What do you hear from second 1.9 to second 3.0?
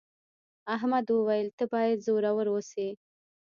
زړور اوسې.